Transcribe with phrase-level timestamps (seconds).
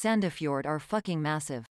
[0.00, 1.66] Sandefjord are fucking massive.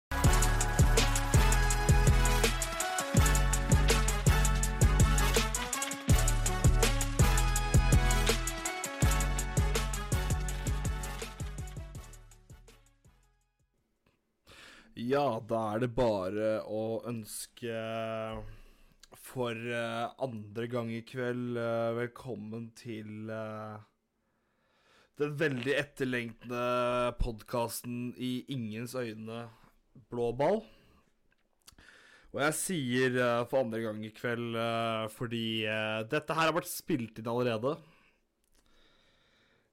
[14.97, 17.79] Ja, da er det bare å ønske
[19.15, 23.77] for eh, andre gang i kveld eh, velkommen til eh,
[25.20, 26.62] den veldig etterlengtende
[27.20, 29.47] podkasten i ingens øyne
[30.12, 30.61] Blå ball.
[32.34, 36.57] Og jeg sier uh, for andre gang i kveld uh, fordi uh, dette her har
[36.57, 37.79] vært spilt inn allerede.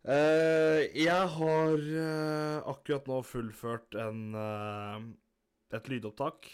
[0.03, 1.84] Jeg har
[2.67, 4.34] akkurat nå fullført en,
[5.71, 6.49] et lydopptak.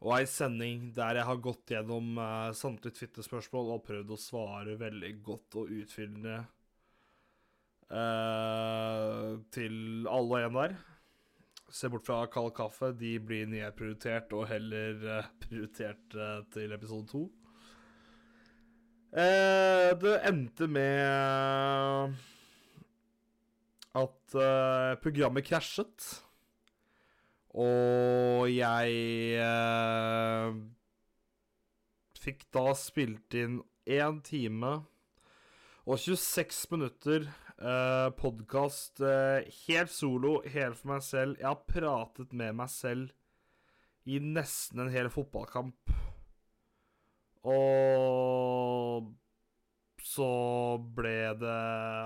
[0.00, 4.78] Og ei sending der jeg har gått gjennom uh, samtlige Twitter-spørsmål og prøvd å svare
[4.80, 6.40] veldig godt og utfyllende
[7.90, 10.78] eh, til alle og en der.
[11.70, 12.92] Se bort fra kald kaffe.
[12.98, 17.28] De blir nedprioritert og heller eh, prioritert eh, til episode to.
[19.10, 22.12] Det endte med
[23.98, 24.36] at
[25.02, 26.04] programmet krasjet.
[27.58, 29.42] Og jeg
[32.22, 33.58] fikk da spilt inn
[33.90, 34.76] én time
[35.90, 37.26] og 26 minutter
[37.60, 41.38] eh, podkast uh, helt solo, helt for meg selv.
[41.40, 43.12] Jeg har pratet med meg selv
[44.08, 45.92] i nesten en hel fotballkamp.
[47.50, 49.10] Og
[50.00, 50.30] så
[50.96, 51.60] ble det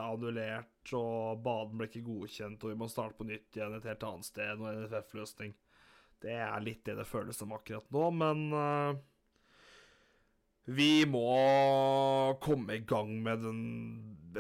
[0.05, 4.07] annullert, og banen ble ikke godkjent, og vi må starte på nytt igjen et helt
[4.07, 5.55] annet sted, og NFF-løsning.
[6.25, 9.01] Det er litt det det føles som akkurat nå, men eh,
[10.65, 11.29] vi må
[12.41, 13.65] komme i gang med den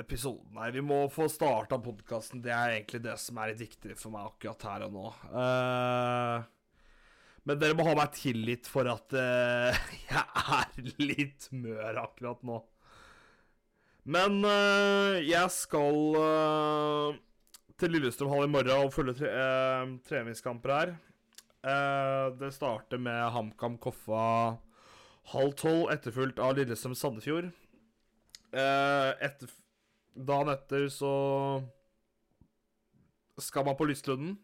[0.01, 0.73] episoden her.
[0.73, 2.43] Vi må få starta podkasten.
[2.45, 5.05] Det er egentlig det som er litt viktig for meg akkurat her og nå.
[5.29, 6.47] Uh,
[7.45, 10.25] men dere må ha meg tillit for at uh, jeg
[10.57, 12.62] er litt mør akkurat nå.
[14.09, 16.01] Men uh, jeg skal
[17.81, 19.33] til Lillestrøm hall i morgen og følge tre
[20.09, 21.01] treningskamper her.
[22.39, 24.25] Det starter med HamKam Koffa
[25.33, 27.51] halv tolv, etterfulgt av Lillestrøm Sandefjord.
[28.55, 29.51] Eh, etter,
[30.15, 31.15] dagen etter så
[33.43, 34.37] skal man på Lystlunden.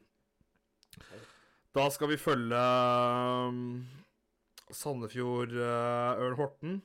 [1.70, 3.84] Da skal vi følge um,
[4.74, 6.80] Sandefjord uh, Ørn Horten.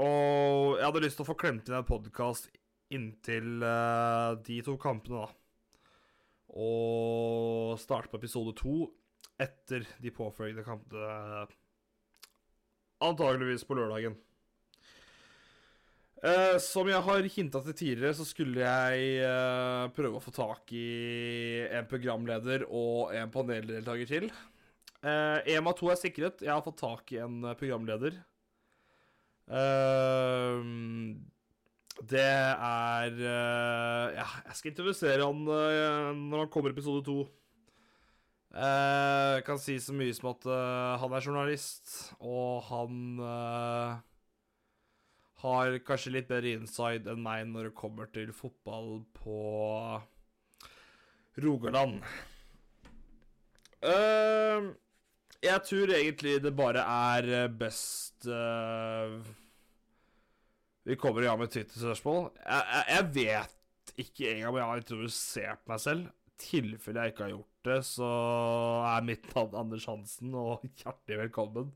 [0.00, 2.48] Og jeg hadde lyst til å få klemt inn en podkast
[2.92, 5.28] inntil uh, de to kampene, da.
[6.56, 8.86] Og starte på episode to
[9.42, 11.44] etter de påfølgende kampene.
[13.04, 14.16] Antageligvis på lørdagen.
[16.24, 20.72] Eh, som jeg har hinta til tidligere, så skulle jeg eh, prøve å få tak
[20.72, 24.30] i en programleder og en paneldeltaker til.
[25.04, 26.40] Uh, EMA 2 er sikret.
[26.42, 28.16] Jeg har fått tak i en eh, programleder.
[29.46, 30.62] Eh,
[32.10, 37.20] det er eh, Ja, jeg skal introdusere han eh, når han kommer i episode to.
[38.56, 41.90] Eh, jeg kan si så mye som at eh, han er journalist,
[42.24, 43.98] og han eh,
[45.42, 49.40] har kanskje litt bedre inside enn meg når det kommer til fotball på
[51.44, 52.00] Rogaland.
[55.46, 56.80] Jeg tror egentlig det bare
[57.12, 58.24] er best
[60.86, 62.30] vi kommer i gang med Twitter-spørsmål.
[62.40, 66.08] Jeg, jeg vet ikke engang om jeg har introdusert meg selv.
[66.40, 68.08] Tilfelle jeg ikke har gjort det, så
[68.92, 71.70] er mitt navn Anders Hansen, og hjertelig velkommen.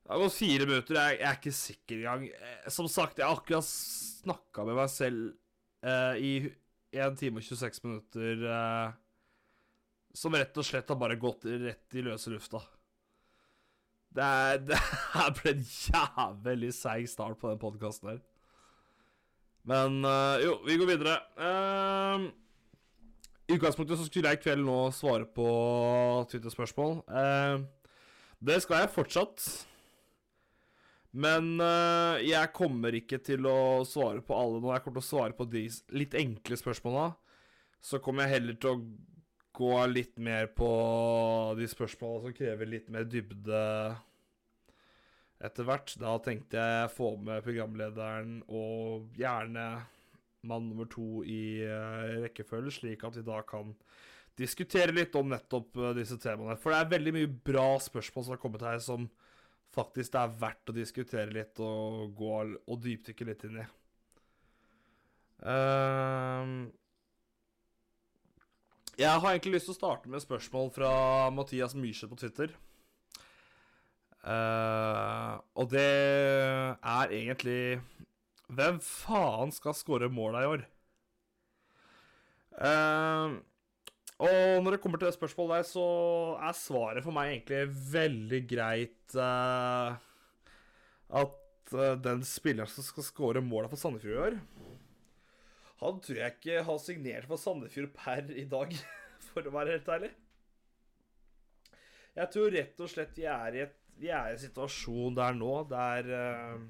[0.00, 2.24] Det har gått fire minutter, jeg, jeg er ikke sikker engang.
[2.32, 5.28] Eh, Som sagt, jeg har akkurat snakka med meg selv
[5.86, 6.32] eh, i
[6.96, 8.42] 1 time og 26 minutter.
[8.50, 8.98] Eh,
[10.18, 12.64] som rett og slett har bare gått rett i løse lufta.
[14.10, 14.80] Det, er, det
[15.14, 18.20] her ble en jævlig seig start på den podkasten her.
[19.70, 21.18] Men eh, jo, vi går videre.
[21.38, 22.30] Eh,
[23.50, 25.44] I utgangspunktet så skulle jeg i kveld nå svare på
[26.30, 27.00] Twitter-spørsmål.
[27.10, 27.64] Eh,
[28.46, 29.46] det skal jeg fortsatt.
[31.10, 34.70] Men eh, jeg kommer ikke til å svare på alle nå.
[34.70, 35.64] Jeg kommer til å svare på de
[35.98, 37.08] litt enkle spørsmåla.
[37.82, 38.82] Så kommer jeg heller til å
[39.58, 40.70] gå litt mer på
[41.58, 43.62] de spørsmåla som krever litt mer dybde
[45.42, 45.98] etter hvert.
[45.98, 49.72] Da tenkte jeg få med programlederen og gjerne
[50.46, 53.74] mann nummer to i eh, rekkefølge, slik at vi da kan
[54.40, 56.56] diskutere litt om nettopp eh, disse temaene.
[56.60, 59.08] For det er veldig mye bra spørsmål som har kommet her, som
[59.74, 63.68] faktisk det er verdt å diskutere litt og gå og dypdykke litt inn i.
[65.50, 66.54] Ehm,
[69.00, 70.90] Jeg har egentlig lyst til å starte med spørsmål fra
[71.32, 72.50] Mathias Myrseth på Twitter.
[74.20, 75.86] Eh, og det
[76.76, 77.80] er egentlig
[78.50, 80.66] Hvem faen skal skåre måla i år?
[82.60, 83.38] Uh,
[84.20, 85.84] og når det kommer til det spørsmålet der, så
[86.42, 87.62] er svaret for meg egentlig
[87.94, 89.94] veldig greit uh,
[91.22, 94.40] at uh, den spilleren som skal skåre måla for Sandefjord i år
[95.80, 98.74] han tror jeg ikke har signert for Sandefjord per i dag,
[99.30, 100.10] for å være helt ærlig.
[102.18, 105.36] Jeg tror rett og slett vi er i, et, vi er i en situasjon der
[105.38, 106.66] nå der uh,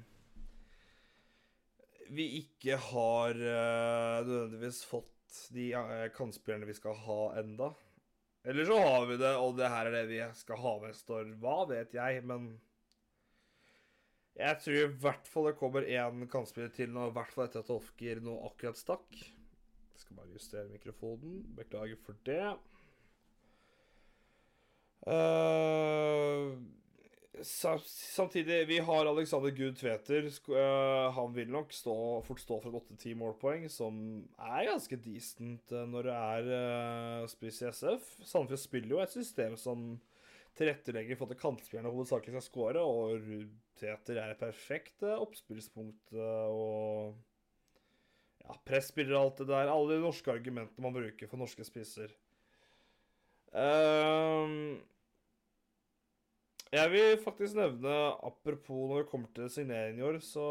[2.09, 7.71] vi ikke har uh, nødvendigvis fått de uh, kantspillerne vi skal ha enda.
[8.43, 11.29] Eller så har vi det, og det her er det vi skal ha neste år.
[11.43, 12.55] Hva vet jeg, men
[14.39, 17.61] jeg tror i hvert fall det kommer én kantspiller til nå, i hvert fall etter
[17.61, 19.21] at Ofker nå akkurat stakk.
[19.21, 21.41] Jeg skal bare justere mikrofonen.
[21.57, 22.45] Beklager for det.
[25.05, 26.57] Uh,
[27.45, 30.29] samtidig, vi har Alexander Gud Tveter.
[30.49, 31.95] Uh, han vil nok stå,
[32.27, 33.97] fort stå for et 8-10 målpoeng, som
[34.37, 38.07] er ganske decent uh, når det er uh, spiss i SF.
[38.23, 39.93] Sandefjord spiller jo et system som
[40.57, 46.49] tilrettelegger for at kantspillerne hovedsakelig skal skåre, og Rudteter er et perfekt eh, oppspillspunkt eh,
[46.51, 47.15] og
[48.43, 49.71] ja, presspiller og alt det der.
[49.71, 52.13] Alle de norske argumentene man bruker for norske spisser.
[53.51, 54.79] Um,
[56.71, 60.45] jeg vil faktisk nevne, apropos når det kommer til signering i år, så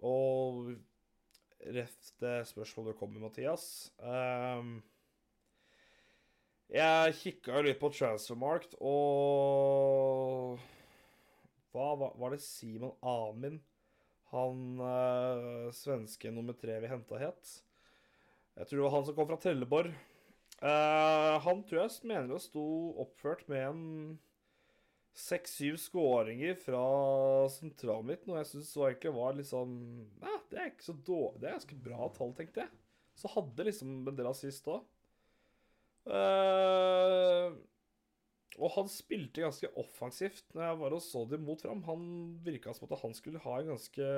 [0.00, 0.70] Og
[1.60, 3.64] ref det spørsmålet du kom med, Mathias.
[4.00, 4.78] Um,
[6.70, 10.60] jeg kikka litt på Transfermarkt, og
[11.72, 13.60] Hva var, det Simon Amin,
[14.32, 17.56] han uh, svenske nummer tre vi henta, het?
[18.56, 19.92] Jeg tror det var han som kom fra Trelleborg.
[20.60, 22.64] Uh, han tror jeg mener det sto
[23.00, 23.84] oppført med en
[25.16, 26.82] seks-syv skåringer fra
[27.52, 29.72] sentralen mitt, noe jeg syns egentlig var litt sånn
[30.20, 31.40] Nei, det er ikke så dårlig.
[31.40, 32.72] Det er ganske bra tall, tenkte jeg.
[33.18, 34.84] Så hadde liksom en del assist òg.
[36.10, 37.56] Uh,
[38.60, 41.82] og han spilte ganske offensivt når jeg var og så det mot fram.
[41.88, 42.04] Han
[42.44, 44.12] virka som at han skulle ha en ganske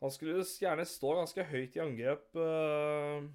[0.00, 2.28] Han skulle gjerne stå ganske høyt i angrep.
[2.32, 3.28] Uh,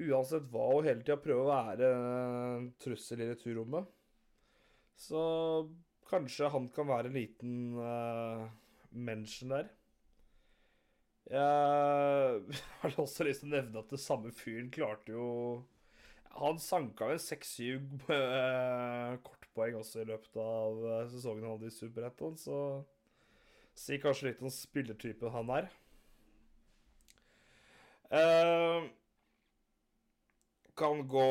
[0.00, 3.88] uansett hva, og hele tida prøve å være en trussel i returrommet.
[4.96, 5.20] Så
[6.08, 8.46] kanskje han kan være en liten uh,
[8.90, 9.70] mention der.
[11.32, 15.26] Jeg har også lyst til å nevne at det samme fyren klarte jo
[16.34, 21.74] Han sanka vel seks-syv uh, kortpoeng også i løpet av eh, sesongen han hadde i
[21.76, 22.56] Superettan, så
[23.76, 25.68] sier kanskje litt om spillertypen han er.
[28.12, 28.88] Uh,
[30.82, 31.26] kan gå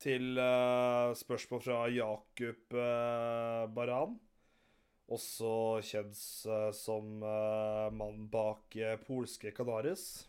[0.00, 4.14] til uh, spørsmål fra Jakob uh, Baran
[5.12, 5.50] også
[5.84, 6.16] kjent
[6.48, 10.24] uh, som mannen bak polske Canaris.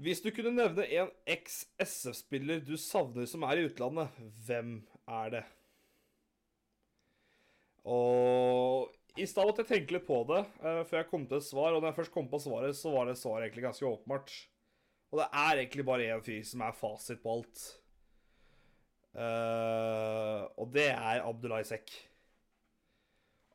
[0.00, 5.42] Hvis du kunne nevne en eks-SF-spiller du savner som er i utlandet, hvem er det?
[7.84, 8.90] Og
[9.20, 11.74] i stad måtte jeg tenke litt på det før jeg kom til et svar.
[11.74, 14.32] Og når jeg først kom på svaret, så var det svaret egentlig ganske åpenbart.
[15.10, 17.64] Og det er egentlig bare én fyr som er fasit på alt.
[20.56, 21.90] og det er Abdullah Isek.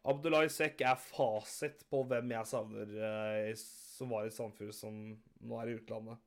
[0.06, 5.00] Abdullah Isek er fasit på hvem jeg savner eh, som var i samfunnet som
[5.42, 6.20] nå er i utlandet.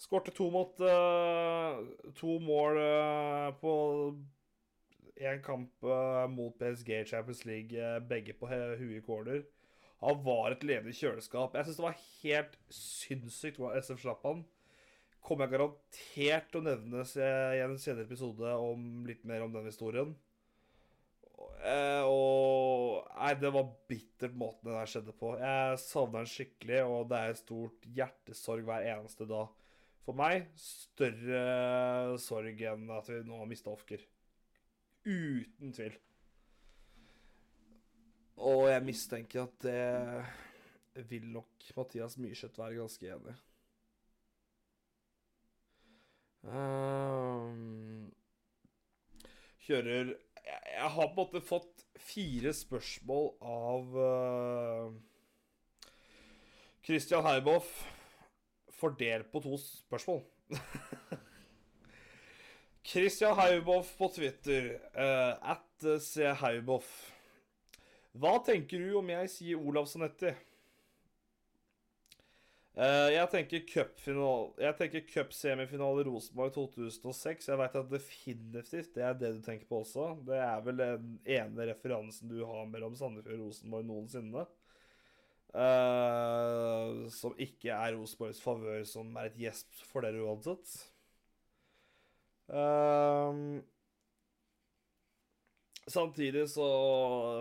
[0.00, 1.80] Skårte to mot uh,
[2.16, 3.72] To mål uh, på
[5.20, 9.42] én kamp uh, mot PSG Champions League, begge på huet i corner.
[10.00, 11.54] Han var et levende kjøleskap.
[11.56, 14.42] Jeg syns det var helt sinnssykt hvordan SF slapp han.
[15.20, 19.68] Kommer jeg garantert til å nevne i en senere episode om litt mer om den
[19.68, 20.14] historien.
[21.60, 25.34] Eh, og Nei, det var bittert måten det der skjedde på.
[25.40, 29.50] Jeg savner den skikkelig, og det er stort hjertesorg hver eneste dag.
[30.06, 34.00] For meg større sorg enn at vi nå har mista Ofker.
[35.04, 36.00] Uten tvil.
[38.40, 39.66] Og jeg mistenker at
[40.96, 43.38] det vil nok Mathias Myrseth være ganske enig i.
[46.40, 48.08] Um,
[49.60, 50.14] kjører
[50.50, 54.92] jeg har på en måte fått fire spørsmål av uh,
[56.86, 57.68] Christian Heiboff
[58.80, 60.22] fordelt på to spørsmål.
[62.90, 66.24] Christian Heiboff på Twitter, uh, at C.
[68.18, 70.32] Hva tenker du om jeg sier Olav Sonetti?
[72.80, 77.48] Uh, jeg tenker cupsemifinale cup Rosenborg 2006.
[77.50, 80.14] Jeg veit at definitivt det er det du tenker på også.
[80.26, 84.46] Det er vel den ene referansen du har mellom Sandefjord og Rosenborg noensinne.
[85.50, 90.78] Uh, som ikke er Rosenborgs favør, som er et gjesp for dere uansett.
[92.50, 93.32] Eh,
[95.90, 96.66] Samtidig så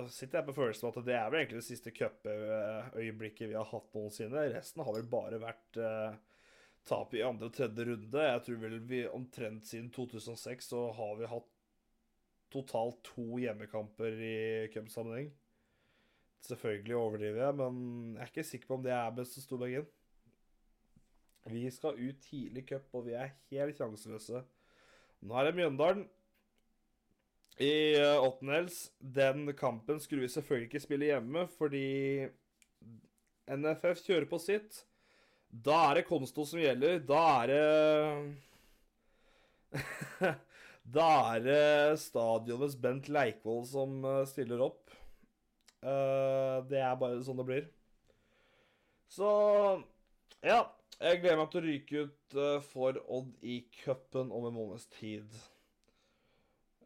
[0.10, 3.68] sitter jeg på følelsen av at det er vel egentlig det siste cupøyeblikket vi har
[3.70, 4.48] hatt noensinne.
[4.56, 6.15] Resten har vel bare vært uh,
[6.89, 8.25] tap i andre og tredje runde.
[8.25, 11.51] Jeg tror vel vi omtrent siden 2006 så har vi hatt
[12.50, 14.36] totalt to hjemmekamper i
[14.74, 15.29] cupsammenheng.
[16.48, 17.79] Selvfølgelig overdriver jeg, men
[18.15, 19.89] jeg er ikke sikker på om det er best å for inn.
[21.50, 24.41] Vi skal ut tidlig i cup, og vi er helt sjanseløse.
[25.25, 26.08] Nå er det Mjøndalen
[27.60, 28.24] i uh.
[29.00, 32.28] Den kampen skulle vi selvfølgelig ikke spille hjemme, fordi
[33.50, 34.86] NFF kjører på sitt.
[35.50, 37.00] Da er det Konsto som gjelder.
[37.04, 37.66] Da er det
[40.96, 44.89] Da er det stadionets Bent Leikvoll som uh, stiller opp.
[45.84, 47.70] Uh, det er bare sånn det blir.
[49.12, 49.30] Så
[50.46, 50.63] ja.
[51.00, 52.34] Jeg gleder meg til å ryke ut
[52.74, 55.32] for Odd i cupen om en måneds tid.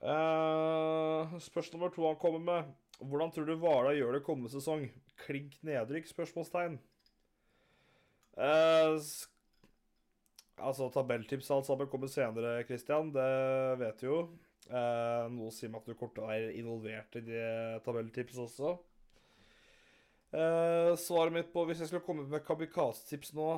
[0.04, 2.72] Uh, spørsmål nummer to han kommer med.
[3.00, 4.90] Hvordan tror du Hvala gjør det kommende sesong?
[5.24, 6.10] Klink nedrykk?
[6.10, 6.76] spørsmålstegn.
[8.36, 9.00] Uh,
[10.58, 13.14] altså, tabelltips alt sammen kommer senere, Christian.
[13.16, 13.30] Det
[13.80, 14.18] vet du jo.
[14.68, 17.46] Uh, noe sier meg at du å være involvert i de
[17.86, 18.76] tabelltips også.
[20.34, 23.54] Uh, svaret mitt på hvis jeg skulle komme med Kabikaze-tips nå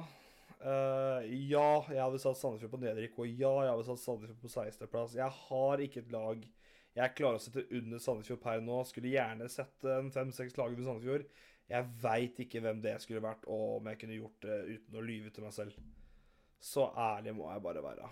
[0.65, 4.49] Uh, ja, jeg hadde satt Sandefjord på nedrykk, og ja, jeg hadde satt Sandefjord på
[4.49, 5.17] 16.-plass.
[5.19, 6.47] Jeg har ikke et lag
[6.95, 8.77] jeg klarer å sette under Sandefjord per nå.
[8.87, 11.25] Skulle gjerne sett en fem-seks lag under Sandefjord.
[11.67, 15.03] Jeg veit ikke hvem det skulle vært, og om jeg kunne gjort det uten å
[15.03, 15.79] lyve til meg selv.
[16.63, 18.11] Så ærlig må jeg bare være.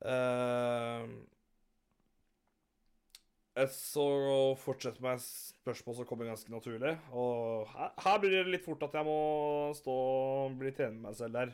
[0.00, 1.06] Uh,
[3.68, 4.04] så
[4.62, 6.94] fortsetter med spørsmål som kommer ganske naturlig.
[7.12, 9.18] Og her, her, blir det litt fort at jeg må
[9.76, 11.52] stå og bli trener meg selv der.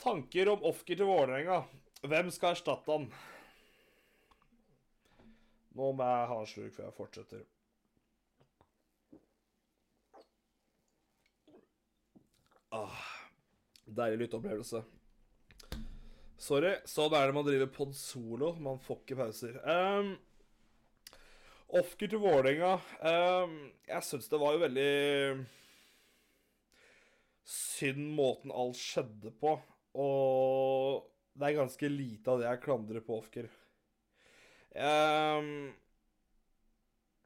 [0.00, 1.62] Tanker om Ofker til Vålerenga.
[2.00, 3.10] Hvem skal erstatte han?
[5.76, 7.44] Nå må jeg ha en slurk før jeg fortsetter.
[12.70, 13.04] Ah,
[13.84, 14.82] deilig lytteopplevelse.
[16.40, 16.72] Sorry.
[16.88, 18.54] Sånn er det man driver pod solo.
[18.62, 19.58] Man får ikke pauser.
[19.66, 20.14] Um,
[21.70, 22.78] Ofker til Vålerenga.
[22.98, 23.52] Um,
[23.86, 24.94] jeg syns det var jo veldig
[27.46, 29.54] synd måten alt skjedde på.
[30.02, 31.06] Og
[31.38, 33.46] det er ganske lite av det jeg klandrer på Ofker.
[34.74, 35.70] Um,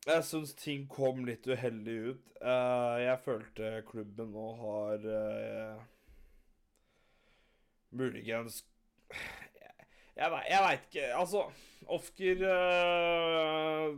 [0.05, 2.31] jeg syns ting kom litt uheldig ut.
[2.45, 5.85] Uh, jeg følte klubben nå har uh,
[7.97, 8.67] muligens
[10.15, 11.07] Jeg, jeg, veit ikke.
[11.17, 11.47] Altså,
[11.97, 13.97] Ofker uh,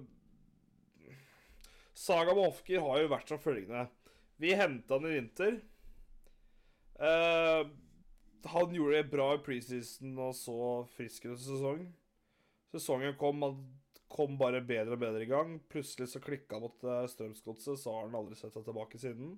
[2.06, 3.88] Saga med Ofker har jo vært som følgende.
[4.38, 5.56] Vi henta han i vinter.
[7.00, 7.66] Uh,
[8.46, 10.58] han gjorde det bra i preseason og så
[10.94, 11.82] frisk sesong.
[12.70, 13.58] Sesongen kom, han
[14.12, 15.56] kom bare bedre og bedre i gang.
[15.72, 16.78] Plutselig så klikka mot
[17.10, 19.34] Strømsgodset, så har han aldri sett seg tilbake siden.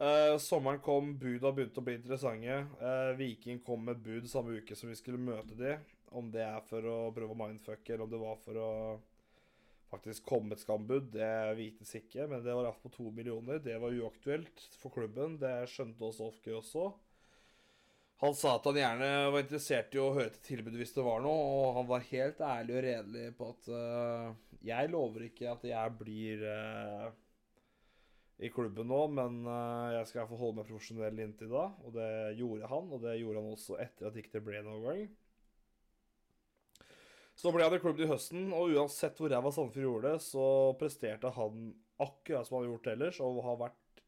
[0.00, 2.60] Uh, sommeren kom, buda begynte å bli interessante.
[2.80, 5.78] Uh, Viking kom med bud samme uke som vi skulle møte de.
[6.16, 8.70] Om det er for å prøve å mindfucke, eller om det var for å
[9.90, 12.26] faktisk komme et skambud, det vites ikke.
[12.30, 13.60] Men det var iallfall på to millioner.
[13.62, 15.38] Det var uaktuelt for klubben.
[15.42, 16.90] Det skjønte også Ofke også.
[18.20, 21.22] Han sa at han gjerne var interessert i å høre til tilbudet hvis det var
[21.24, 24.26] noe, og han var helt ærlig og redelig på at uh,
[24.68, 27.06] jeg lover ikke at jeg blir uh,
[28.44, 31.64] i klubben nå, men uh, jeg skal få holde meg profesjonell inntil da.
[31.80, 32.10] Og det
[32.42, 35.02] gjorde han, og det gjorde han også etter at det ikke ble noen gang.
[37.40, 40.46] Så ble han i klubben i høsten, og uansett hvor ræva Sandefjord gjorde det, så
[40.76, 41.70] presterte han
[42.00, 44.02] akkurat som han har gjort ellers, og har vært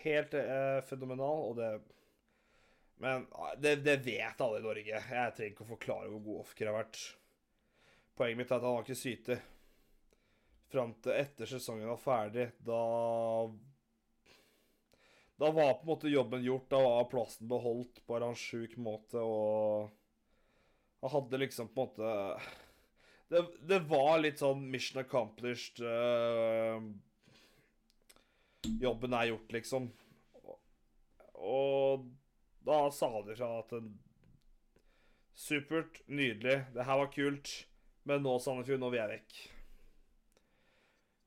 [0.00, 1.74] helt eh, fenomenal, og det
[2.96, 3.26] Men
[3.60, 5.00] det, det, vet alle i Norge.
[5.10, 7.00] Jeg trenger ikke å forklare hvor god Ofker har vært.
[8.16, 9.36] Poenget mitt er at han har ikke syte.
[10.72, 12.80] Fram til etter sesongen var ferdig, da
[15.36, 16.70] Da var på en måte jobben gjort.
[16.72, 19.92] Da var plassen beholdt på en sjuk måte, og
[21.06, 22.40] han hadde liksom på en måte
[23.28, 25.80] Det, det var litt sånn mission accomplished.
[25.82, 26.78] Uh,
[28.82, 29.88] jobben er gjort, liksom.
[30.42, 30.58] Og,
[31.34, 32.04] og
[32.66, 33.74] da sa de fra at
[35.36, 37.50] Supert, nydelig, det her var kult,
[38.08, 39.40] men nå, Sandefjord, nå vil jeg vekk.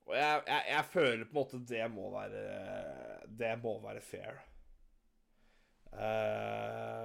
[0.09, 2.45] Og jeg, jeg, jeg føler på en måte det må være
[3.29, 4.39] Det må være fair.
[5.93, 6.99] Eh,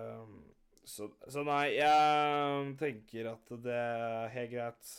[0.85, 4.95] så, så nei, jeg tenker at det er helt greit.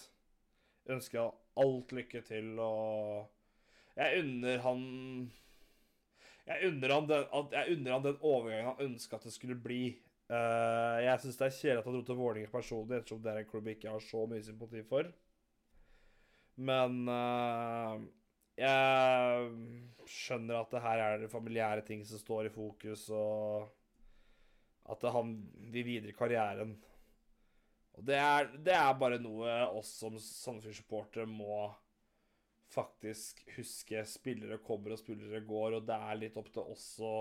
[0.85, 3.29] Jeg ønsker alt lykke til, og
[3.95, 4.81] jeg unner han
[6.45, 7.23] Jeg unner han den,
[7.55, 9.95] jeg unner han den overgangen han ønska at det skulle bli.
[10.29, 13.39] Uh, jeg syns det er kjedelig at han dro til Vålerenga personlig, ettersom det er
[13.41, 15.09] en klubb jeg ikke har så mye sympati for.
[16.69, 17.97] Men uh,
[18.57, 19.49] jeg
[20.09, 23.73] skjønner at det her er det familiære ting som står i fokus, og
[24.91, 25.37] at han
[25.71, 26.75] vil videre i karrieren.
[27.95, 31.69] Og det er, det er bare noe oss som Sandefjord-supportere må
[32.73, 34.03] faktisk huske.
[34.09, 37.15] Spillere kommer og spillere går, og det er litt opp til oss å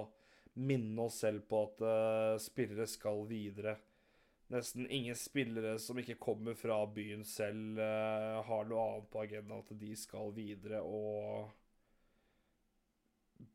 [0.54, 3.76] minne oss selv på at uh, spillere skal videre.
[4.52, 9.64] Nesten ingen spillere som ikke kommer fra byen selv, uh, har noe annet på agendaen
[9.64, 11.54] at de skal videre og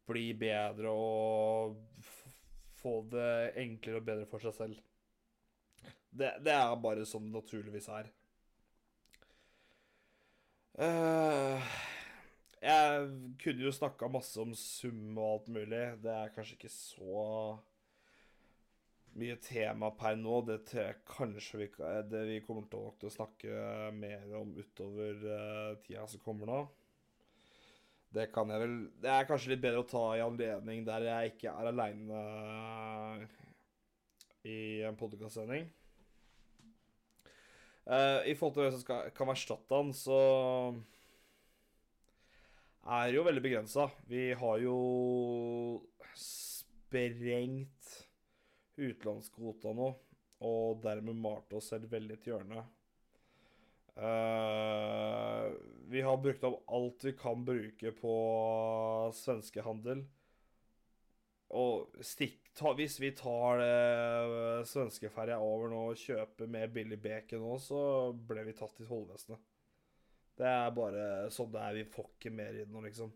[0.10, 1.78] bli bedre og
[2.80, 3.30] få det
[3.62, 4.80] enklere og bedre for seg selv.
[6.10, 8.10] Det, det er bare sånn det naturligvis er.
[10.80, 11.60] Uh,
[12.64, 13.10] jeg
[13.42, 15.84] kunne jo snakka masse om sum og alt mulig.
[16.04, 17.26] Det er kanskje ikke så
[19.20, 20.42] mye tema per nå.
[20.48, 21.70] Det tror jeg kanskje vi,
[22.12, 26.62] det vi kommer til å, snakke mer om utover uh, tida som kommer nå.
[28.10, 31.34] Det kan jeg vel Det er kanskje litt bedre å ta i anledning der jeg
[31.34, 32.22] ikke er aleine
[34.50, 35.68] i en podkastsending.
[37.90, 40.20] Uh, I forhold til hvem som skal, kan erstatte han, så
[42.86, 43.90] er det jo veldig begrensa.
[44.10, 44.78] Vi har jo
[46.18, 47.94] sprengt
[48.80, 49.90] utenlandskvota nå,
[50.46, 52.79] og dermed malt oss selv veldig til hjørnet.
[53.96, 55.52] Eh,
[55.90, 58.16] vi har brukt opp alt vi kan bruke på
[59.16, 60.06] svenskehandel.
[61.60, 67.42] Og stikk, ta, hvis vi tar det svenskeferja over nå og kjøper mer billig bacon
[67.42, 67.80] nå, så
[68.14, 69.42] ble vi tatt i tollvesenet.
[70.40, 71.80] Det er bare sånn det er.
[71.82, 73.10] Vi får ikke mer inn nå, liksom.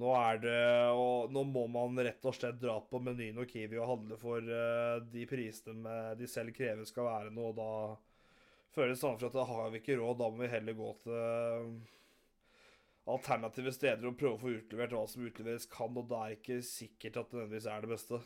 [0.00, 0.60] Nå er det
[0.96, 4.40] Og nå må man rett og slett dra på Menyen og Kiwi og handle for
[4.40, 7.72] uh, de prisene de selv krever skal være noe, og da
[8.74, 10.18] føles det sånn for at da har vi ikke råd.
[10.20, 11.72] Da må vi heller gå til
[13.12, 16.38] alternative steder og prøve å få utlevert hva som utleveres kan, og da er det
[16.40, 18.22] ikke sikkert at det nødvendigvis er det beste.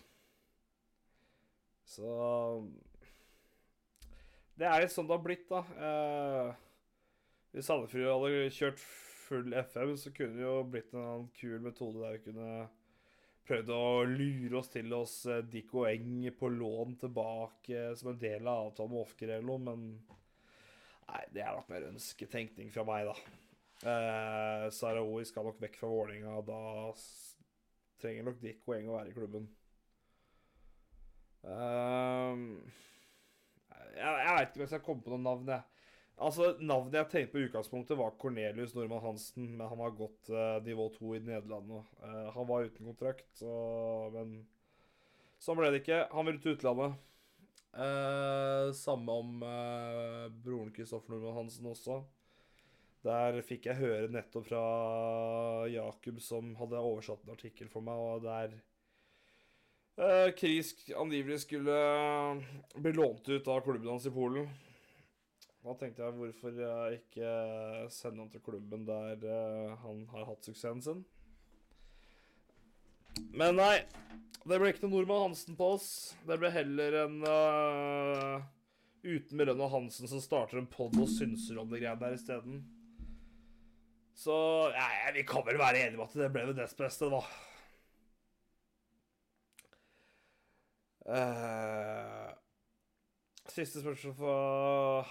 [1.86, 2.12] Så
[4.56, 5.60] Det er litt sånn det har blitt, da.
[5.76, 6.54] Eh,
[7.52, 12.00] hvis Sandefjord hadde kjørt full FM, så kunne det jo blitt en annen kul metode
[12.00, 12.50] der vi kunne
[13.46, 18.22] prøvd å lure oss til oss eh, Dick og Eng på lån tilbake som en
[18.22, 19.84] del av avtalen med Ofker eller noe, men
[21.06, 23.14] Nei, det er nok mer ønsketenkning fra meg, da.
[23.86, 26.40] Eh, Sarawi skal nok vekk fra Vålerenga.
[26.48, 26.60] Da
[28.02, 29.46] trenger nok Dick og Eng å være i klubben.
[31.46, 32.42] Eh,
[33.96, 35.64] jeg jeg veit ikke om jeg skal komme på noe navn, jeg.
[36.16, 40.30] Altså, Navnet jeg tenkte på i utgangspunktet, var Cornelius Normann Hansen, men han har gått
[40.32, 41.82] eh, nivå to i Nederland nå.
[42.00, 43.50] Eh, han var uten kontrakt, så,
[44.14, 44.38] men
[45.44, 46.06] sånn ble det ikke.
[46.16, 46.96] Han ville til utlandet.
[47.76, 52.00] Eh, samme om uh, broren Kristoffer Nordmann Hansen også.
[53.04, 54.62] Der fikk jeg høre nettopp fra
[55.70, 58.56] Jakob, som hadde oversatt en artikkel for meg, og der
[60.00, 61.76] uh, Kris angivelig skulle
[62.80, 64.48] bli lånt ut av klubben hans i Polen.
[65.66, 67.30] Da tenkte jeg hvorfor jeg ikke
[67.90, 71.00] sende han til klubben der eh, han har hatt suksessen sin.
[73.34, 73.80] Men nei,
[74.46, 75.88] det ble ikke noe Nordmann Hansen på oss.
[76.26, 78.44] Det ble heller en uh,
[79.02, 82.62] uten med og Hansen som starter en pod og synser om det greiene der isteden.
[84.16, 84.36] Så
[84.72, 87.20] ja, vi kan vel være enige om at det ble det nest beste, da.
[91.06, 92.30] Uh,
[93.50, 94.38] siste spørsmål fra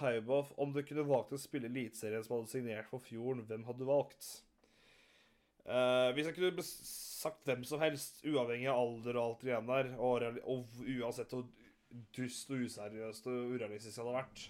[0.00, 0.50] Heiboff.
[0.56, 3.88] Om du kunne valgt å spille Eliteserien som hadde signert for Fjorden, hvem hadde du
[3.88, 4.45] valgt?
[5.66, 9.72] Eh, hvis jeg kunne sagt hvem som helst, uavhengig av alder og alt det igjen
[9.72, 11.48] der, og, og uansett hvor
[12.14, 14.44] dust og useriøst og urealistisk det hadde vært,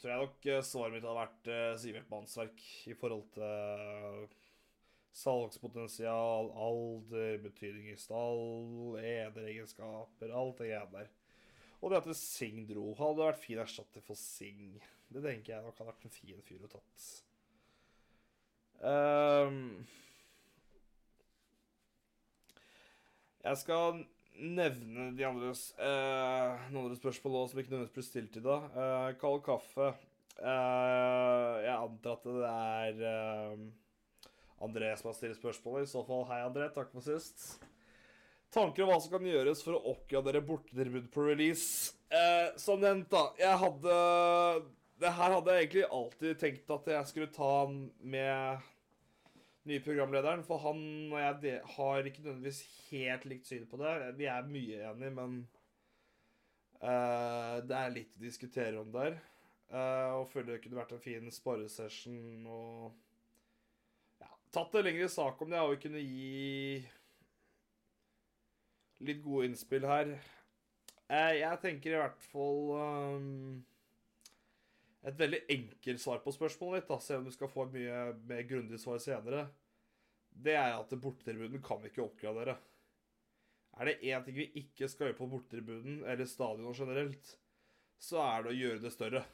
[0.00, 4.36] tror jeg nok eh, svaret mitt hadde vært uh, Sivert Mannsverk i forhold til uh,
[5.20, 11.16] salgspotensial, alder, betydning i stall, ederegenskaper, alt det greiene der.
[11.80, 14.80] Og det at Sing dro, hadde vært fin erstatter for Sing.
[15.10, 17.10] Det tenker jeg nok hadde vært en fin fyr å tatt.
[18.80, 19.86] Ehm,
[23.44, 24.04] jeg skal
[24.40, 28.70] nevne de andres uh, noen andre spørsmål også, som ikke nødvendigvis ble stilt i dag.
[28.76, 29.90] Uh, kald kaffe.
[30.40, 33.58] Uh, jeg antar at det er
[34.60, 35.88] André som har stilt spørsmålet.
[35.88, 36.68] I så fall, hei, André.
[36.72, 37.60] Takk for sist.
[38.50, 41.94] Tanker om hva som kan gjøres for å oppgradere bortetilbud på release.
[42.10, 43.28] Eh, som nevnt, da.
[43.38, 43.98] Jeg hadde
[45.00, 48.66] Det her hadde jeg egentlig alltid tenkt at jeg skulle ta med
[49.68, 50.80] nye programlederen, for han
[51.12, 53.92] og jeg har ikke nødvendigvis helt likt syn på det.
[54.18, 55.36] Vi er mye enige, men
[56.80, 59.18] uh, det er litt å diskutere om der.
[59.70, 62.96] Uh, og føler det kunne vært en fin sparesession og
[64.18, 66.80] ja, tatt en lengre sak om det og kunne gi
[69.06, 70.16] litt gode innspill her.
[71.10, 73.60] Uh, jeg tenker i hvert fall um,
[75.00, 78.00] et veldig enkelt svar på spørsmålet ditt, da, selv om du skal få et mye
[78.28, 79.46] mer grundig svar senere.
[80.30, 82.56] Det er at bortetribunen kan vi ikke oppgradere.
[83.80, 87.32] Er det én ting vi ikke skal gjøre på bortetribunen, eller stadionet generelt,
[88.00, 89.24] så er det å gjøre det større.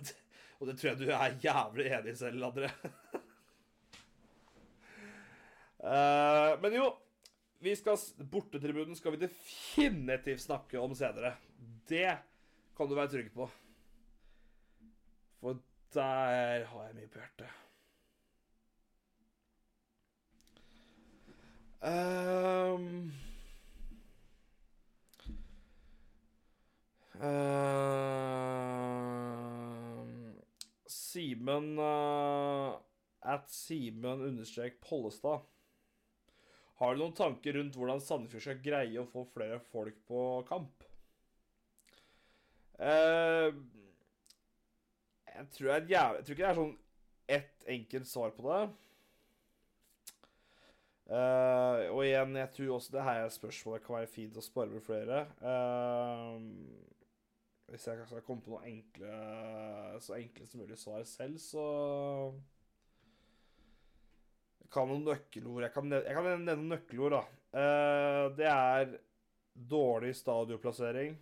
[0.60, 2.70] Og det tror jeg du er jævlig enig i selv, André.
[5.80, 6.90] uh, men jo,
[7.64, 8.00] vi skal,
[8.32, 11.36] bortetribunen skal vi definitivt snakke om senere.
[11.88, 12.10] Det
[12.76, 13.48] kan du være trygg på.
[15.46, 15.54] For
[15.94, 17.50] der har jeg mye på hjertet.
[21.86, 23.12] Um,
[27.20, 27.28] uh,
[30.90, 32.74] Simen uh,
[33.22, 35.46] At Simen understrek Pollestad.
[36.82, 40.82] Har du noen tanker rundt hvordan Sandefjord skal greie å få flere folk på kamp?
[42.82, 43.54] Uh,
[45.36, 46.74] jeg, tror jeg, jeg, tror ikke det er sånn
[47.36, 48.64] ett enkelt svar på det.
[51.06, 54.38] Uh, og igjen, jeg tror også det her er et spørsmål det kan være fint
[54.40, 55.20] å spare med flere.
[55.38, 56.42] Uh,
[57.70, 59.12] hvis jeg skal komme på noe enkle,
[60.02, 61.64] så enkle som mulig svar selv, så
[64.62, 65.62] Jeg kan noen nøkkelord.
[65.62, 67.22] Jeg kan, jeg kan nevne nøkkelord, da.
[67.54, 68.96] Uh, det er
[69.54, 71.14] dårlig stadionplassering.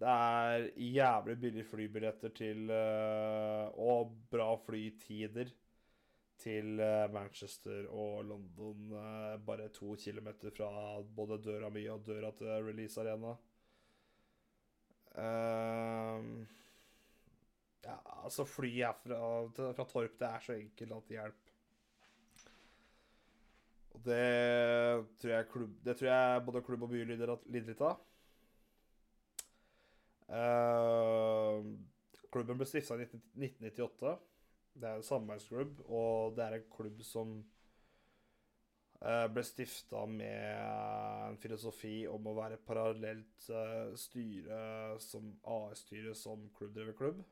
[0.00, 5.52] Det er jævlig billige flybilletter til Og bra flytider
[6.38, 6.82] til
[7.14, 8.90] Manchester og London.
[9.46, 13.36] Bare to kilometer fra både døra mi og døra til Release Arena.
[15.14, 16.42] Uh,
[17.84, 19.18] ja, altså fly herfra
[19.54, 21.52] fra Torp, det er så enkelt at det hjelper.
[23.94, 24.24] Og det
[25.20, 28.02] tror jeg, klubb, det tror jeg både klubb og by lider litt av.
[30.34, 31.62] Uh,
[32.32, 34.14] klubben ble stifta i 1998.
[34.74, 37.36] Det er en samarbeidsklubb, og det er en klubb som
[39.04, 44.58] uh, ble stifta med en filosofi om å være parallelt uh, styre
[45.04, 47.24] som AS-styre som klubbdrevet klubb.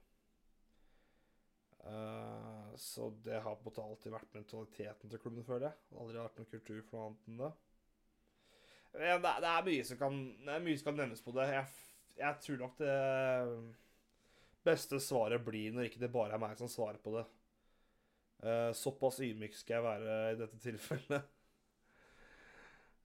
[2.78, 5.78] så det har på en måte alltid vært mentaliteten til klubben, føler jeg.
[5.88, 7.48] Det har aldri vært noen kultur for noe annet enn det.
[8.92, 10.20] Men det, er mye som kan,
[10.62, 11.48] mye som kan nevnes på det.
[11.50, 11.66] Jeg
[12.18, 12.96] jeg tror nok det
[14.66, 17.24] beste svaret blir når ikke det bare er meg som svarer på det.
[18.42, 21.28] Uh, såpass ydmyk skal jeg være i dette tilfellet.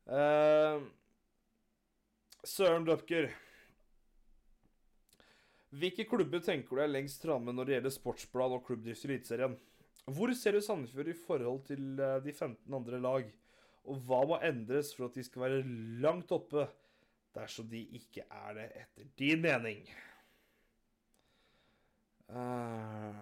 [0.08, 0.82] Uh,
[2.48, 3.30] Søren Dupker.
[5.78, 9.58] Hvilke klubber tenker du er lengst framme når det gjelder sportsplan og klubbdrift i Eliteserien?
[10.08, 13.28] Hvor ser du Sandefjord i forhold til de 15 andre lag?
[13.92, 15.66] Og hva må endres for at de skal være
[16.04, 16.64] langt oppe
[17.38, 19.88] dersom de ikke er det etter din mening.
[22.28, 23.16] Uh,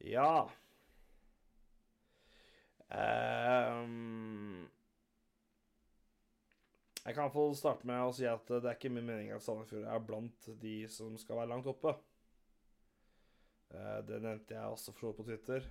[0.00, 0.46] ja
[2.88, 4.70] um,
[7.04, 9.84] Jeg kan få starte med å si at det er ikke min mening at Sandefjord
[9.84, 11.92] er blant de som skal være langt oppe.
[13.74, 15.68] Uh, det nevnte jeg også for på Twitter.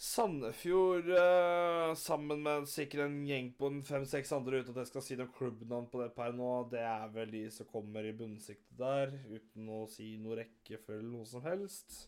[0.00, 5.18] Sandefjord uh, sammen med sikkert en gjeng på fem-seks andre uten at jeg skal si
[5.20, 6.48] noe klubbnavn på det per nå.
[6.72, 11.12] Det er vel de som kommer i bunnsiktet der, uten å si noe rekkefølge eller
[11.18, 12.06] noe som helst.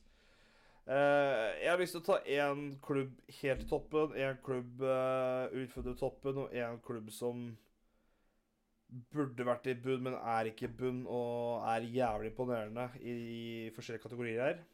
[0.88, 5.52] Uh, jeg har lyst til å ta én klubb helt i toppen, én klubb uh,
[5.52, 7.50] utfordrer toppen, og én klubb som
[9.12, 14.08] burde vært i bunn, men er ikke i bunn, og er jævlig imponerende i, forskjellige
[14.08, 14.64] kategorier her.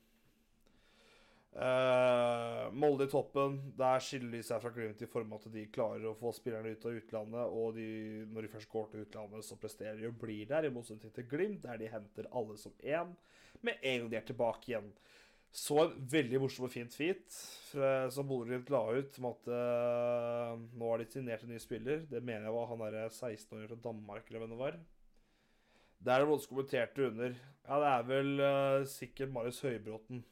[1.57, 3.57] Uh, Molde i toppen.
[3.79, 6.75] Der skiller de seg fra Glimt i form av at de klarer å få spillerne
[6.75, 7.55] ut av utlandet.
[7.61, 7.89] Og de,
[8.31, 11.29] når de først går til utlandet, så presterer de og blir der, i motsetning til
[11.31, 13.17] Glimt, der de henter alle som én
[13.65, 14.93] med en gang de er tilbake igjen.
[15.55, 17.33] Så en veldig morsom og fint feat
[18.13, 22.05] som Bodø-Glimt la ut om at uh, nå har de signert en ny spiller.
[22.11, 24.77] Det mener jeg var han derre 16-åringen fra Danmark, eller hvem det var.
[26.05, 30.23] Der er det noen som kommenterte under Ja, det er vel uh, sikkert Marius Høybråten.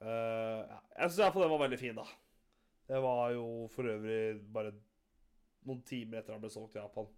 [0.00, 0.60] Eh,
[0.96, 2.06] jeg syns iallfall den var veldig fin, da.
[2.90, 4.72] Det var jo for øvrig bare
[5.68, 7.10] noen timer etter han ble solgt i Japan.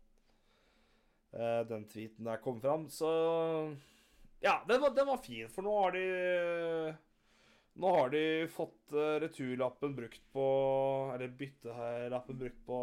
[1.32, 3.08] Eh, den tweeten der kom fram, så
[4.42, 6.04] Ja, den var, den var fin, for nå har de
[7.80, 10.44] Nå har de fått eh, returlappen brukt på
[11.14, 12.80] Eller byttelappen brukt på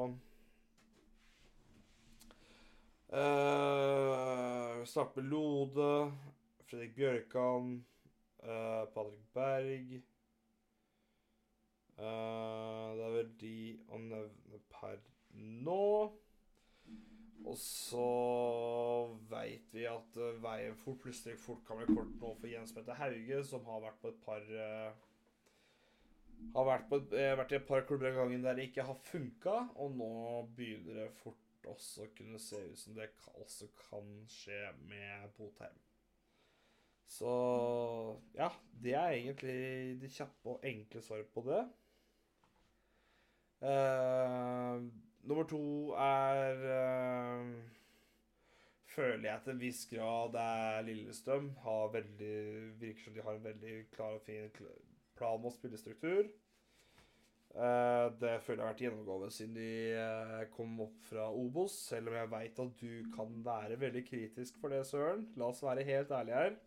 [3.13, 4.81] uh,
[5.15, 6.11] med Lode,
[6.65, 7.83] Fredrik Bjørkan,
[8.43, 9.99] uh, Patrick Berg
[11.99, 13.55] Eh, Det er vel de
[13.91, 14.99] å nevne per
[15.35, 15.83] nå.
[17.49, 18.05] Og så
[19.31, 22.99] veit vi at eh, veien fort plutselig fort kan bli kort nå for Jens Petter
[22.99, 24.47] Hauge, som har vært på et par
[26.55, 29.55] Har vært, et, vært i et par klubber av gangen der det ikke har funka,
[29.75, 30.11] og nå
[30.55, 33.09] begynner det fort også å kunne se ut som det
[33.43, 35.88] også kan skje med Botheim.
[37.09, 37.29] Så
[38.37, 38.51] ja,
[38.83, 41.63] det er egentlig det kjappe og enkle svaret på det.
[43.59, 44.85] Uh,
[45.27, 47.49] nummer to er uh,
[48.89, 51.49] Føler jeg til en viss grad er Lillestrøm.
[51.63, 52.37] Har veldig,
[52.81, 54.49] virker som de har en veldig klar og fin
[55.17, 56.29] plan med spillestruktur.
[57.49, 61.77] Uh, det føler jeg har vært gjennomgående siden de kom opp fra Obos.
[61.89, 65.29] Selv om jeg veit at du kan være veldig kritisk for det, Søren.
[65.37, 66.59] La oss være helt ærlige her.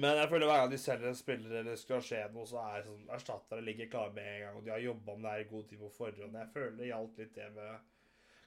[0.00, 2.86] Men jeg føler hver gang de selger en spiller eller skal skje noe, så er
[2.86, 5.48] sånn, erstattere ligger klare med en gang, og de har jobba med det her i
[5.50, 6.38] god tid på forhånd.
[6.40, 7.90] Jeg føler det gjaldt litt det med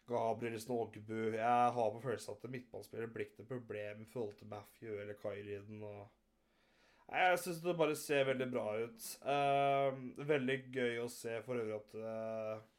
[0.09, 1.15] Gabrielsen og Ågebu.
[1.37, 5.83] Jeg har på følelsen at midtbanespillere blir ikke problem i forhold til Matthew eller Kairiden.
[5.85, 9.09] og Jeg syns det bare ser veldig bra ut.
[9.25, 12.71] Uh, veldig gøy å se for øvrig at uh,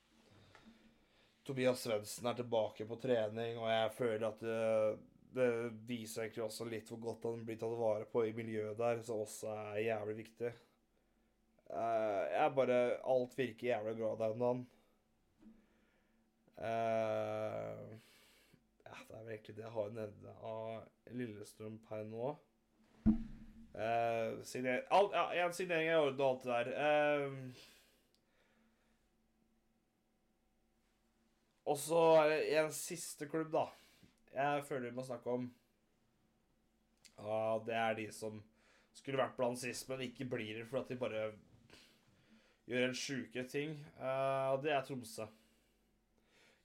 [1.46, 4.96] Tobias Svendsen er tilbake på trening, og jeg føler at eh,
[5.34, 5.50] det
[5.88, 9.24] viser egentlig også litt hvor godt han blir tatt vare på i miljøet der, som
[9.24, 10.52] også er jævlig viktig.
[11.66, 12.78] Uh, jeg bare
[13.10, 14.66] Alt virker jævlig bra der om dagen.
[16.56, 17.86] Uh,
[18.86, 22.36] ja, det er vel egentlig det jeg har å nevne av Lillestrøm per nå.
[23.76, 26.66] Uh, signer, alt, ja, en signering er i orden og alt det der.
[26.80, 27.32] Uh,
[31.66, 33.66] og så er det en siste klubb, da.
[34.36, 35.46] Jeg føler vi må snakke om.
[37.16, 38.42] Ja, det er de som
[38.96, 41.22] skulle vært blant sist, men ikke blir det fordi de bare
[42.66, 43.76] gjør helt sjuke ting.
[43.96, 45.28] Og det er Tromsø.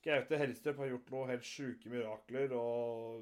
[0.01, 3.21] Gaute Helstrup har gjort noe helt sjuke mirakler, og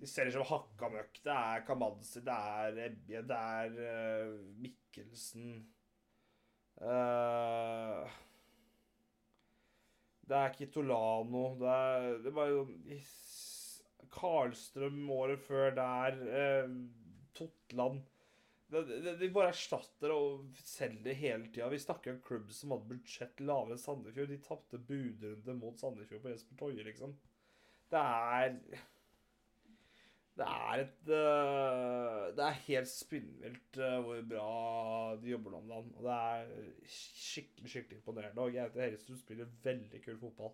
[0.00, 1.20] de selger som hakka møkk.
[1.26, 5.64] Det er Kamanzi, det er Ebje, det er uh, Mikkelsen
[6.82, 8.10] Eh,
[10.24, 16.74] Det er Kitolano, det er, det bare sånn Karlstrøm året før der, eh,
[17.34, 18.04] Totland
[18.70, 21.68] De bare erstatter og selger hele tida.
[21.70, 24.32] Vi snakker om klubb som hadde budsjett lavere enn Sandefjord.
[24.32, 27.12] De tapte budrunde mot Sandefjord på Jesper Toje, liksom.
[27.92, 28.56] Det er
[30.34, 35.68] Det er et øh, Det er helt spinnvilt øh, hvor bra de jobber nå om
[35.68, 35.92] dagen.
[35.96, 38.42] Og det er skikkelig skikkelig imponerende.
[38.42, 40.50] Og Gaute Hellestrud spiller veldig kul fotball.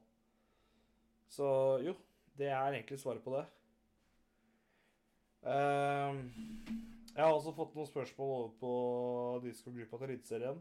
[1.30, 1.46] Så
[1.86, 1.94] jo,
[2.38, 3.46] det er egentlig svaret på det.
[5.48, 6.26] Ehm,
[7.14, 8.74] jeg har også fått noen spørsmål over på
[9.46, 10.60] Discord-gruppa til Eliteserien.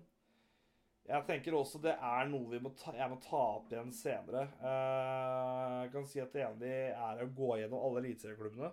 [1.09, 4.43] Jeg tenker også det er noe må ta, jeg må ta opp igjen senere.
[4.61, 8.69] Eh, jeg kan si at det ene er å gå gjennom alle eliteserieklubbene.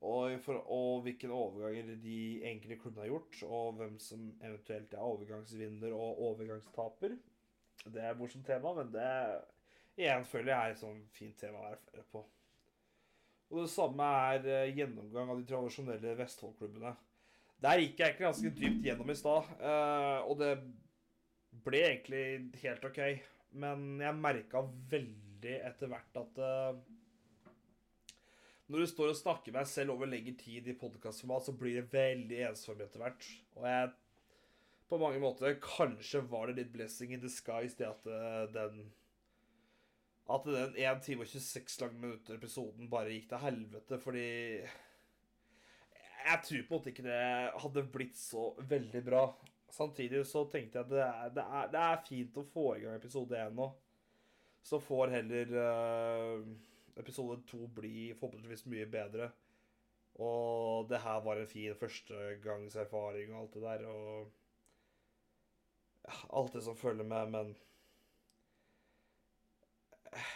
[0.00, 5.04] Og, for, og hvilke overganger de enkelte klubbene har gjort, og hvem som eventuelt er
[5.04, 7.18] overgangsvinner og overgangstaper.
[7.84, 9.10] Det er morsomt tema, men det
[10.00, 12.24] igjen føler jeg er et sånn fint tema å være flere på.
[13.50, 16.94] Og det samme er eh, gjennomgang av de tradisjonelle Vestfold-klubbene.
[17.60, 20.52] Der gikk jeg egentlig ganske dypt gjennom i stad, eh, og det
[21.66, 22.22] ble egentlig
[22.62, 23.00] helt OK.
[23.60, 26.80] Men jeg merka veldig etter hvert at eh,
[28.70, 31.80] når du står og snakker med deg selv over lengre tid i podkastformat, så blir
[31.80, 33.26] det veldig ensomt etter hvert.
[33.58, 33.90] Og jeg
[34.90, 38.92] På mange måter Kanskje var det litt blessing in disguise, det at eh, den
[40.30, 44.28] At den 1 time og 26 lange minutter episoden bare gikk til helvete, fordi
[46.20, 49.24] Jeg tror på en måte ikke det hadde blitt så veldig bra.
[49.70, 52.82] Samtidig så tenkte jeg at det er, det er, det er fint å få i
[52.84, 53.70] gang episode 1 nå.
[54.62, 56.50] Så får heller eh,
[56.96, 59.30] episode to bli forhåpentligvis mye bedre.
[60.20, 63.86] Og det her var en fin førstegangserfaring og alt det der.
[63.86, 64.32] Og
[66.38, 67.56] alt det som følger med, men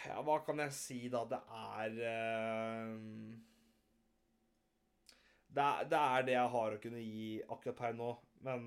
[0.05, 1.25] Ja, hva kan jeg si, da?
[1.27, 2.91] Det er eh,
[5.55, 8.11] det er, det er det jeg har å kunne gi akkurat per nå.
[8.45, 8.61] Men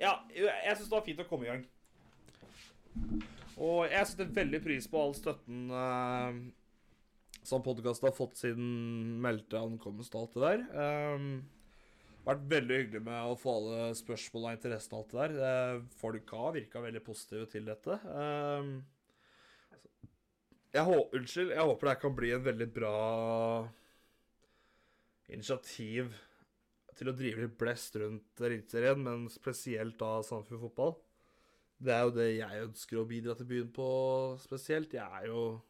[0.00, 1.64] ja, jeg syns det var fint å komme i gang.
[3.60, 6.36] Og jeg setter veldig pris på all støtten eh,
[7.42, 10.62] som podkasten har fått siden meldte ankomst og alt det der.
[11.16, 11.26] Um,
[12.22, 15.36] vært veldig hyggelig med å få alle spørsmål og interessen og alt det der.
[15.42, 17.98] Uh, folk har virka veldig positive til dette.
[18.06, 18.74] Um,
[20.72, 22.96] jeg, hå- unnskyld, jeg håper det kan bli en veldig bra
[25.32, 26.14] initiativ
[26.96, 30.94] til å drive litt blest rundt Eliteserien, men spesielt da Sandefjord fotball.
[31.82, 33.88] Det er jo det jeg ønsker å bidra til byen på
[34.42, 34.94] spesielt.
[34.94, 35.60] Jeg er jo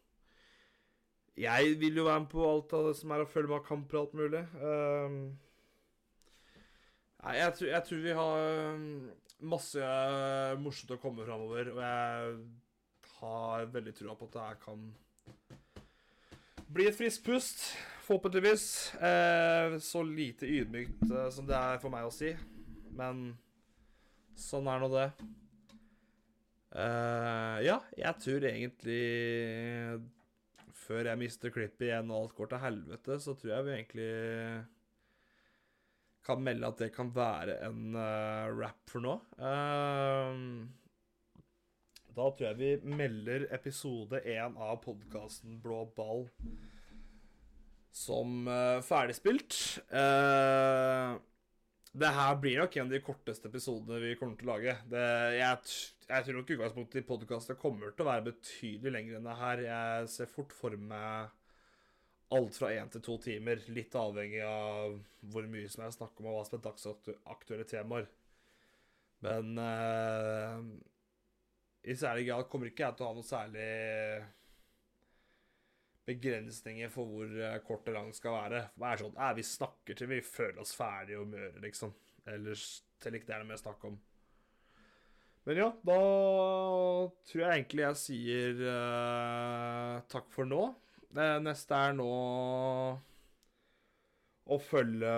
[1.41, 3.65] Jeg vil jo være med på alt av det som er å følge med av
[3.65, 4.43] kamper og alt mulig.
[4.61, 5.15] Um,
[7.25, 8.43] nei, jeg, tror, jeg tror vi har
[8.77, 8.91] um,
[9.55, 12.37] masse uh, morsomt å komme framover, og jeg
[13.23, 14.85] har veldig trua på at det her kan
[16.73, 17.65] bli et friskt pust,
[18.07, 18.95] forhåpentligvis.
[18.95, 22.33] Eh, så lite ydmykt eh, som det er for meg å si.
[22.97, 23.33] Men
[24.39, 25.09] sånn er nå det.
[26.73, 29.01] Eh, ja, jeg tror egentlig
[30.73, 34.13] Før jeg mister klippet igjen og alt går til helvete, så tror jeg vi egentlig
[36.27, 39.15] kan melde at det kan være en uh, rap for nå.
[39.39, 40.63] Uh,
[42.15, 46.29] da tror jeg vi melder episode én av podkasten Blå ball
[47.93, 49.59] som uh, ferdigspilt.
[49.91, 51.19] Uh,
[51.93, 54.75] det her blir nok en av de korteste episodene vi kommer til å lage.
[54.89, 55.05] Det,
[55.37, 55.75] jeg,
[56.09, 59.65] jeg tror nok utgangspunktet i podkastet kommer til å være betydelig lenger enn det her.
[59.67, 61.39] Jeg ser fort for meg
[62.33, 64.97] alt fra én til to timer, litt avhengig av
[65.35, 68.09] hvor mye som er snakk om, og hva som er dagsaktuelle temaer.
[69.23, 70.65] Men uh,
[71.85, 73.69] i særlig grad kommer ikke jeg til å ha noe særlig
[76.09, 78.63] begrensninger for hvor eh, kort og lang skal være.
[78.75, 81.95] Det er sånn, eh, Vi snakker til vi føler oss ferdige og møre, liksom.
[82.27, 82.67] Ellers
[83.03, 84.01] til ikke det er noe mer snakk om.
[85.43, 85.99] Men ja, da
[87.27, 90.69] tror jeg egentlig jeg sier uh, takk for nå.
[91.11, 92.13] Det neste er nå
[94.53, 95.11] å følge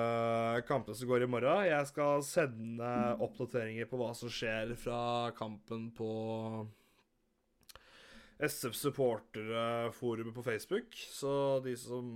[0.68, 1.66] kampene som går i morgen.
[1.68, 2.88] Jeg skal sende
[3.24, 4.98] oppdateringer på hva som skjer fra
[5.36, 6.08] kampen på
[8.42, 10.96] SF Supporterforumet på Facebook.
[11.10, 12.10] Så de som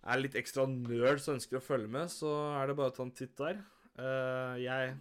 [0.00, 3.04] er litt ekstra nerds og ønsker å følge med, så er det bare å ta
[3.04, 3.60] en titt der.
[4.00, 4.94] Uh, jeg,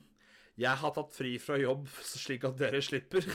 [0.60, 1.88] jeg har tatt fri fra jobb,
[2.26, 3.28] slik at dere slipper.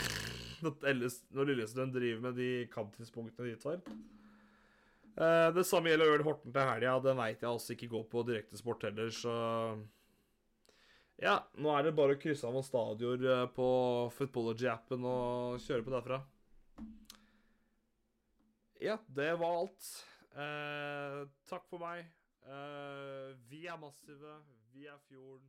[0.64, 3.80] Når Lillestrøm driver med de kamptidspunktene de tar.
[5.14, 6.94] Eh, det samme gjelder Ørn Horten til helga.
[7.02, 9.34] Den veit jeg altså ikke går på direktesport heller, så
[11.22, 13.66] Ja, nå er det bare å krysse av noen stadioner eh, på
[14.16, 16.18] Footballogy-appen og kjøre på derfra.
[18.84, 20.06] Ja, det var alt.
[20.36, 22.04] Eh, takk for meg.
[22.44, 24.34] Eh, vi er massive.
[24.74, 25.48] Vi er Fjorden.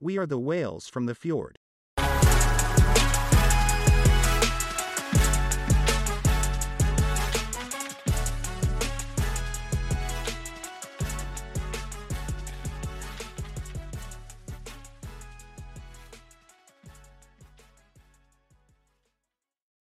[0.00, 1.63] We are the whales from the fjord.